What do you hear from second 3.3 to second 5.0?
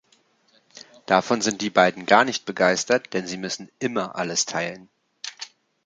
müssen „immer“ alles teilen.